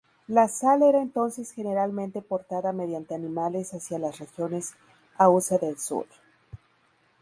[0.25, 4.73] La sal era entonces generalmente portada mediante animales hacia las regiones
[5.19, 6.07] hausa del sur.